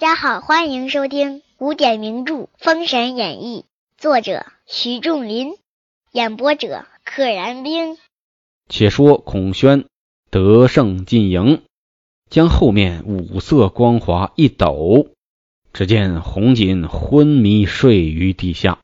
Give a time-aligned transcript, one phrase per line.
[0.00, 3.66] 大家好，欢迎收听古典名著《封神演义》，
[4.00, 5.52] 作者徐仲林，
[6.10, 7.98] 演播者可燃冰。
[8.70, 9.84] 且说孔宣
[10.30, 11.60] 得胜进营，
[12.30, 15.08] 将后面五色光华一抖，
[15.74, 18.78] 只见红锦昏迷睡于地下。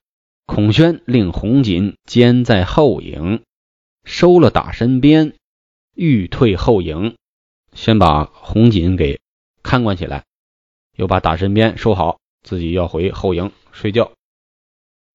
[0.45, 3.43] 孔宣令红锦监在后营，
[4.05, 5.33] 收了打身边，
[5.95, 7.17] 欲退后营，
[7.73, 9.19] 先把红锦给
[9.63, 10.25] 看管起来。
[10.97, 14.13] 又把打身鞭收好，自己要回后营睡觉。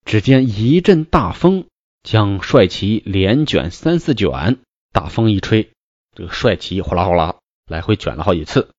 [0.06, 1.66] 只见一阵大风，
[2.04, 4.60] 将帅旗连卷三四卷。
[4.94, 5.72] 大风一吹，
[6.16, 8.70] 这个帅旗哗啦哗啦来回卷了好几次。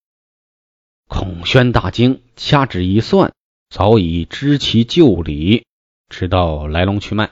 [1.09, 3.32] 孔宣大惊，掐指一算，
[3.71, 5.65] 早已知其旧里，
[6.09, 7.30] 知道来龙去脉，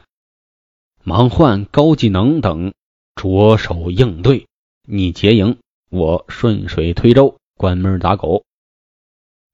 [1.04, 2.72] 忙唤高技能等
[3.14, 4.46] 着手应对。
[4.88, 5.58] 你结营，
[5.90, 8.44] 我顺水推舟，关门打狗。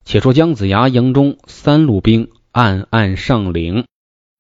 [0.07, 3.87] 且说姜子牙营中三路兵暗暗上岭，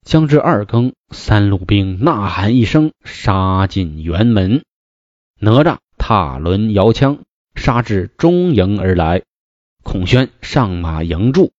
[0.05, 4.62] 将至二更，三路兵呐喊一声，杀进辕门。
[5.41, 7.25] 哪吒踏轮摇枪，
[7.56, 9.25] 杀至中营而来。
[9.83, 11.50] 孔宣上马迎住，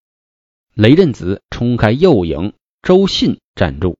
[0.74, 3.98] 雷震子冲开右营，周信站住。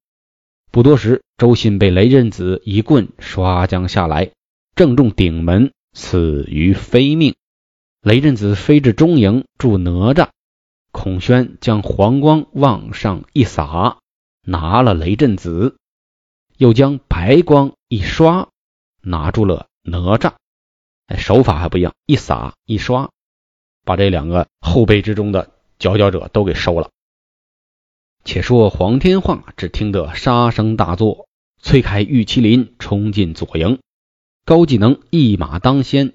[0.72, 4.32] 不多时，周信被雷震子一棍刷将下来，
[4.74, 7.36] 正中顶门，死于非命。
[8.08, 10.30] 雷震子飞至中营助哪吒，
[10.94, 13.98] 孔宣将黄光往上一洒，
[14.46, 15.76] 拿了雷震子，
[16.56, 18.48] 又将白光一刷，
[19.02, 20.36] 拿住了哪吒。
[21.08, 23.10] 哎，手法还不一样，一洒一刷，
[23.84, 26.90] 把这两个后辈之中的佼佼者都给收了。
[28.24, 31.28] 且说黄天化只听得杀声大作，
[31.62, 33.80] 催开玉麒麟冲进左营，
[34.46, 36.14] 高技能一马当先。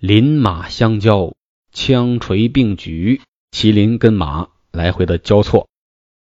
[0.00, 1.34] 林马相交，
[1.72, 5.68] 枪锤并举，麒麟跟马来回的交错。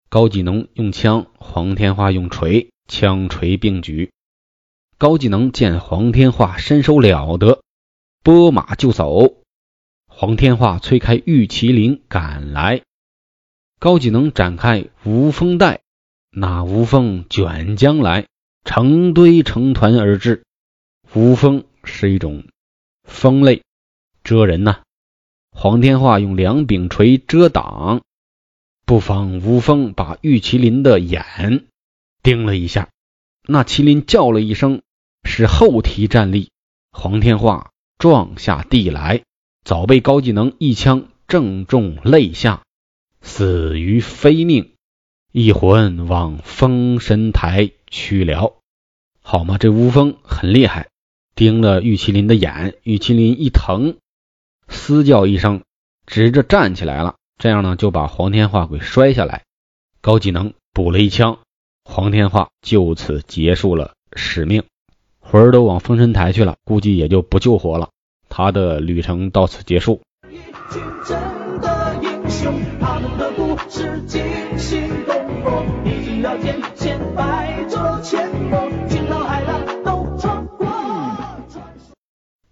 [0.08, 4.12] 高技能用枪，黄天化用锤，枪锤并举。
[4.98, 7.60] 高技能见黄天化身手了得，
[8.22, 9.34] 拨马就走。
[10.06, 12.82] 黄天化催开玉麒麟赶来，
[13.80, 15.80] 高技能展开无风带，
[16.30, 18.28] 那无风卷将来，
[18.62, 20.44] 成堆成团而至。
[21.12, 22.44] 无风是一种。
[23.06, 23.62] 风类
[24.22, 24.82] 遮人呐，
[25.50, 28.02] 黄天化用两柄锤遮挡，
[28.84, 31.64] 不妨无风把玉麒麟的眼
[32.22, 32.90] 盯了一下，
[33.46, 34.82] 那麒麟叫了一声，
[35.24, 36.50] 使后蹄站立，
[36.90, 39.22] 黄天化撞下地来，
[39.64, 42.62] 早被高技能一枪正中肋下，
[43.22, 44.74] 死于非命，
[45.32, 48.56] 一魂往封神台去了。
[49.22, 50.88] 好嘛，这吴风很厉害。
[51.36, 53.98] 盯了玉麒麟的眼，玉麒麟一疼，
[54.68, 55.60] 嘶叫一声，
[56.06, 57.16] 直着站起来了。
[57.36, 59.42] 这样呢，就把黄天化给摔下来。
[60.00, 61.38] 高技能补了一枪，
[61.84, 64.62] 黄天化就此结束了使命，
[65.20, 67.90] 魂儿都往封神台去了，估计也就不救活了。
[68.30, 70.00] 他的旅程到此结束。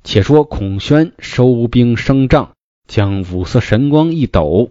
[0.05, 2.53] 且说孔宣收兵升帐，
[2.87, 4.71] 将五色神光一抖，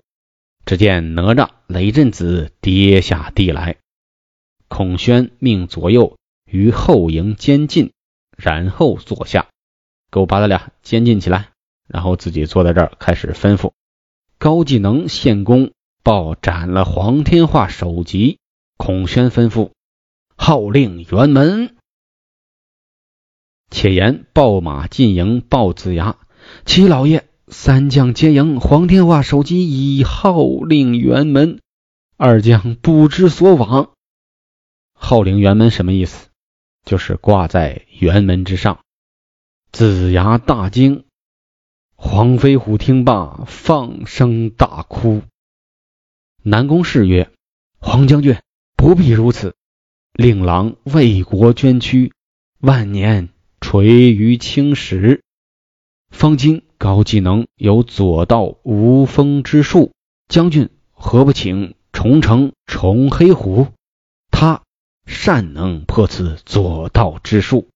[0.63, 3.77] 只见哪吒、雷震子跌下地来。
[4.67, 7.91] 孔宣命左右于后营监禁，
[8.37, 9.47] 然后坐下，
[10.11, 11.49] 给我把他俩监禁起来，
[11.87, 13.71] 然后自己坐在这儿开始吩咐。
[14.37, 15.71] 高技能献功，
[16.03, 18.37] 报斩了黄天化首级。
[18.77, 19.71] 孔宣吩咐
[20.35, 21.75] 号令辕门。
[23.73, 26.17] 且言报马进营报子牙，
[26.63, 31.59] 齐老爷，三将接营，黄天化首级已号令辕门，
[32.15, 33.89] 二将不知所往。
[34.93, 36.29] 号令辕门什么意思？
[36.85, 38.79] 就是挂在辕门之上。
[39.71, 41.05] 子牙大惊，
[41.95, 45.23] 黄飞虎听罢放声大哭。
[46.43, 47.31] 南宫氏曰
[47.81, 48.37] ：“黄将军
[48.77, 49.55] 不必如此，
[50.13, 52.13] 令郎为国捐躯，
[52.59, 53.29] 万年。”
[53.73, 55.23] 垂于青史。
[56.11, 59.93] 方今高技能有左道无风之术，
[60.27, 63.69] 将军何不请重城重黑虎？
[64.29, 64.61] 他
[65.07, 67.67] 善能破此左道之术。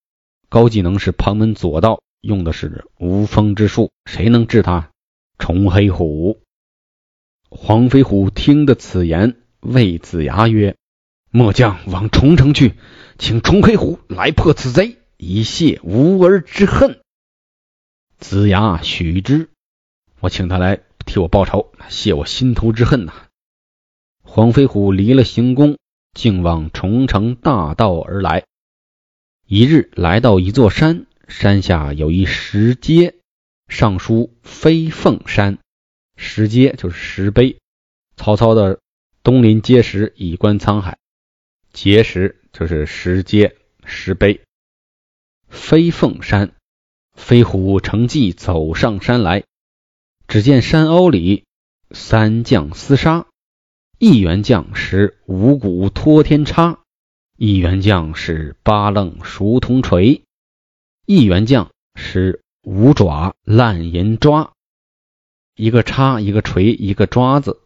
[0.49, 4.91] 高技能是旁门左道，用的是无风之术，谁能治他？
[5.39, 6.39] 重黑虎。
[7.49, 10.75] 黄飞虎听得此言，谓子牙曰
[11.33, 12.75] ：“末将往重城去，
[13.17, 17.01] 请重黑虎来破此贼。”以泄无儿之恨。
[18.19, 19.49] 子牙许之，
[20.19, 23.13] 我请他来替我报仇，泄我心头之恨呐！
[24.21, 25.77] 黄飞虎离了行宫，
[26.13, 28.45] 竟往重城大道而来。
[29.47, 33.15] 一日来到一座山，山下有一石阶，
[33.67, 35.57] 上书“飞凤山”。
[36.15, 37.57] 石阶就是石碑。
[38.15, 38.79] 曹操的
[39.23, 40.97] 东临碣石，以观沧海。
[41.73, 43.55] 碣石就是石阶、
[43.85, 44.41] 石碑。
[45.49, 46.53] 飞凤山，
[47.13, 49.43] 飞虎乘骑走上山来，
[50.27, 51.45] 只见山凹里
[51.91, 53.27] 三将厮杀，
[53.97, 56.79] 一员将使五谷托天叉，
[57.37, 60.23] 一员将使八楞熟铜锤，
[61.05, 64.53] 一员将使五爪烂银抓，
[65.55, 67.61] 一个叉，一个锤，一个抓子。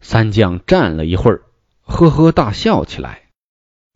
[0.00, 1.42] 三将站了一会儿，
[1.82, 3.30] 呵呵大笑起来。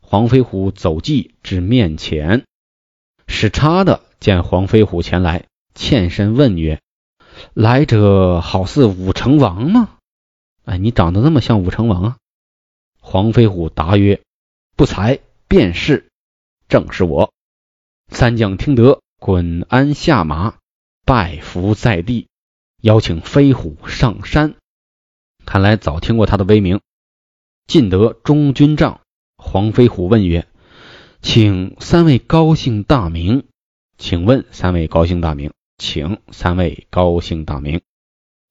[0.00, 2.44] 黄飞虎走计至面前。
[3.32, 6.80] 使差的见黄飞虎前来，欠身问曰
[7.54, 9.98] ：“来者好似武成王吗？”
[10.64, 12.16] 哎，你长得那么像武成王啊！
[13.00, 14.20] 黄飞虎答曰
[14.76, 15.18] ：“不才，
[15.48, 16.10] 便是，
[16.68, 17.32] 正是我。”
[18.12, 20.58] 三将听得，滚鞍下马，
[21.04, 22.28] 拜伏在地，
[22.82, 24.54] 邀请飞虎上山。
[25.46, 26.80] 看来早听过他的威名。
[27.66, 29.00] 进得中军帐，
[29.36, 30.46] 黄飞虎问曰。
[31.22, 33.44] 请三位高姓大名，
[33.96, 37.80] 请问三位高姓大名，请三位高姓大名。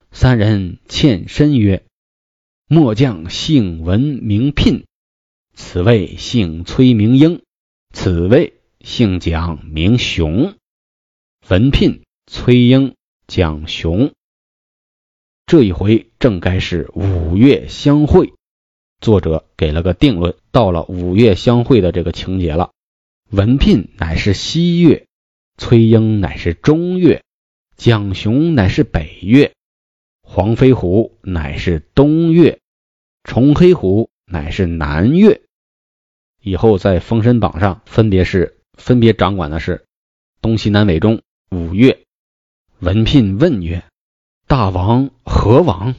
[0.10, 1.86] 三人欠身曰
[2.68, 4.86] ：“末将姓文名聘，
[5.54, 7.42] 此位姓崔名英，
[7.94, 10.56] 此位姓蒋名雄。
[11.50, 12.96] 文聘、崔英、
[13.28, 14.14] 蒋雄，
[15.46, 18.34] 这一回正该是五月相会。”
[19.02, 22.72] 作者给了个定论，到了五月相会的这个情节了。
[23.32, 25.08] 文聘乃是西岳，
[25.58, 27.24] 崔英乃是中岳，
[27.76, 29.54] 蒋雄乃是北岳，
[30.22, 32.60] 黄飞虎乃是东岳，
[33.24, 35.42] 崇黑虎乃是南岳。
[36.44, 39.86] 以后在《封神榜》上分别是分别掌管的是
[40.42, 42.04] 东西南北中五岳。
[42.80, 43.84] 文聘问曰
[44.48, 45.96] ：“大王何往？”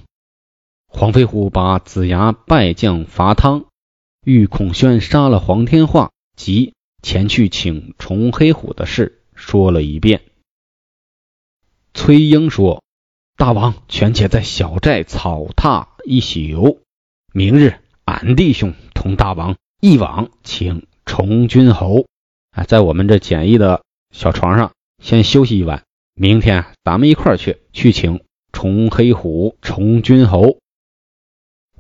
[0.95, 3.65] 黄飞虎把子牙败将伐汤，
[4.25, 10.21] 遇孔宣杀了黄天化，及前去请重黑虎的事说了一遍。
[11.95, 12.85] 崔英说
[13.37, 16.83] ：“大王权且在小寨草榻一宿，
[17.33, 22.05] 明日俺弟兄同大王一往请重君侯。
[22.51, 24.73] 啊，在我们这简易的小床上
[25.03, 25.85] 先休息一晚，
[26.15, 28.23] 明天咱们一块儿去去请
[28.53, 30.59] 重黑虎、重君侯。”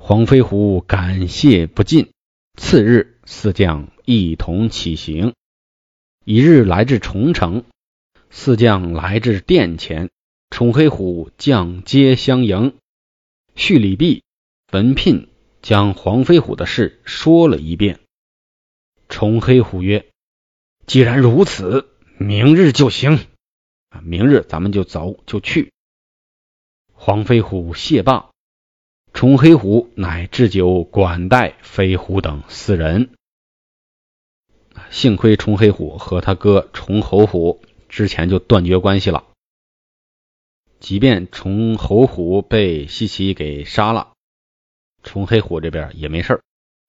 [0.04, 2.10] 黄飞虎感谢不尽。
[2.58, 5.32] 次日，四将一同起行。
[6.25, 7.64] 一日来至重城，
[8.28, 10.10] 四将来至殿前，
[10.50, 12.76] 重黑虎将阶相迎。
[13.54, 14.25] 叙礼毕，
[14.72, 15.28] 文聘
[15.62, 18.00] 将黄飞虎的事说了一遍。
[19.08, 20.10] 重黑虎曰
[20.84, 21.88] ：“既然如此，
[22.19, 23.20] 明日就行。
[24.02, 25.72] 明日咱们就走，就去。”
[26.93, 28.31] 黄飞虎谢罢。
[29.12, 33.10] 重黑虎乃置酒管待飞虎等四人。
[34.90, 39.24] 幸亏重黑虎和他哥重侯虎之前就断绝关系了。
[40.81, 44.14] 即便重侯虎被西岐给杀了，
[45.02, 46.42] 重黑虎这边也没事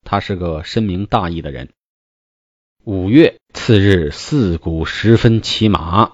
[0.03, 1.69] 他是个深明大义的人。
[2.83, 6.11] 五月次日四鼓时分骑马，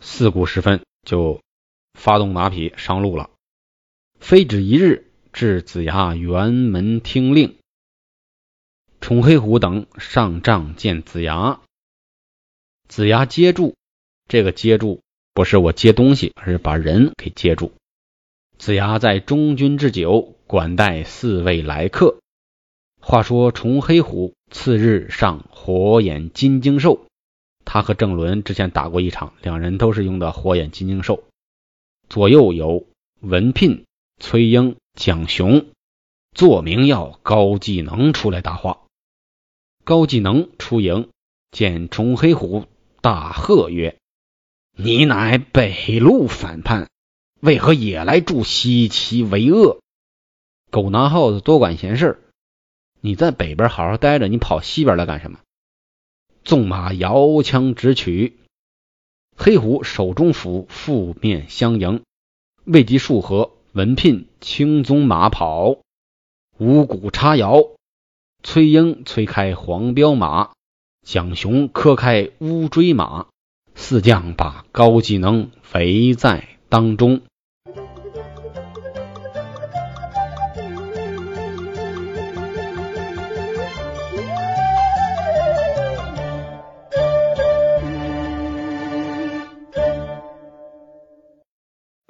[0.00, 1.40] 四鼓时分就
[1.94, 3.30] 发动马匹上路了。
[4.20, 5.02] 非止一日。
[5.32, 7.56] 至子牙辕门听令，
[9.02, 11.60] 重黑虎等上帐见子牙。
[12.88, 13.74] 子牙接住，
[14.28, 15.02] 这个接住
[15.34, 17.72] 不是我接东西，而是把人给接住。
[18.56, 22.18] 子牙在中军置酒，管待四位来客。
[22.98, 27.06] 话说重黑虎次日上火眼金睛兽，
[27.66, 31.24] 他和郑伦之前打过一场，两人都是用的火眼金睛兽。
[32.08, 32.86] 左右有
[33.20, 33.84] 文聘、
[34.18, 34.76] 崔英。
[34.96, 35.66] 蒋雄
[36.32, 38.80] 做名要高技能出来答话。
[39.84, 41.10] 高技能出营，
[41.50, 42.64] 见崇黑虎，
[43.02, 43.98] 大喝曰
[44.74, 46.88] ：“你乃北路反叛，
[47.40, 49.80] 为何也来助西岐为恶？
[50.70, 52.22] 狗拿耗子多管闲事！
[53.02, 55.40] 你在北边好好待着，你跑西边来干什么？”
[56.42, 58.38] 纵马摇枪直取，
[59.36, 62.02] 黑虎手中斧负面相迎，
[62.64, 63.55] 未及数合。
[63.76, 65.80] 文聘青鬃马跑，
[66.56, 67.62] 五谷插摇，
[68.42, 70.52] 崔英催开黄骠马，
[71.02, 73.26] 蒋雄磕开乌骓马，
[73.74, 77.20] 四将把高技能肥在当中。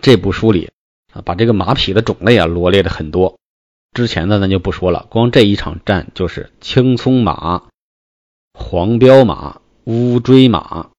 [0.01, 0.71] 这部书里。
[1.25, 3.39] 把这个马匹的种类啊罗列的很多。
[3.93, 7.65] 之前的咱就不说了，光这一场战就是青葱马、
[8.53, 10.91] 黄骠马、乌骓马，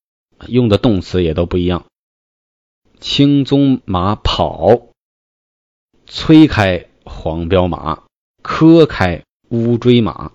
[0.47, 1.85] 用的动词也都不一样。
[2.99, 4.87] 青鬃马跑，
[6.07, 8.03] 催开黄骠马，
[8.41, 10.31] 磕开乌骓马。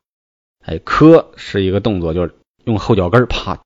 [0.65, 3.61] 哎，磕是一个动作，就是用后脚跟啪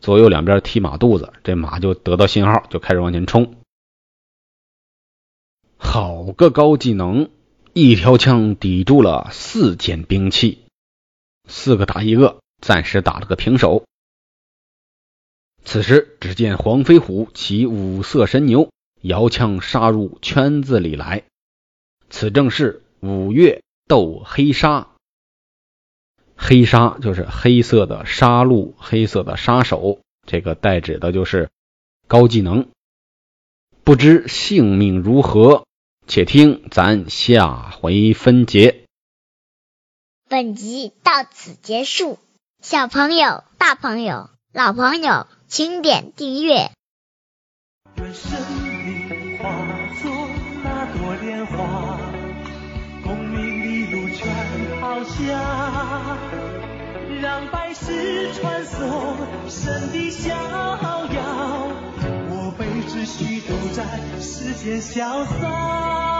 [0.00, 3.54] 左右两边踢马肚子，这马就得到信号，就开始往前冲。
[5.92, 7.30] 好个高技能！
[7.72, 10.60] 一条枪抵住了四件兵器，
[11.48, 13.82] 四个打一个，暂时打了个平手。
[15.64, 18.70] 此时，只见黄飞虎骑五色神牛，
[19.00, 21.24] 摇枪杀入圈子里来。
[22.08, 24.92] 此正是五岳斗黑沙。
[26.36, 31.50] 黑沙就是黑色的杀戮，黑色的杀手，这个代指的就是
[32.06, 32.68] 高技能。
[33.82, 35.66] 不知性命如何？
[36.10, 38.84] 且听咱下回分解。
[40.28, 42.18] 本集到此结束，
[42.60, 46.72] 小朋友、大朋友、老朋友，请点订阅。
[47.94, 48.32] 愿生
[48.74, 49.54] 命化
[50.02, 50.10] 作
[50.64, 52.00] 那朵莲花，
[53.04, 56.18] 功名利禄全抛下，
[57.22, 59.16] 让百世传颂
[59.48, 61.89] 神的逍遥。
[62.88, 63.84] 只需都在
[64.20, 66.19] 世间潇洒。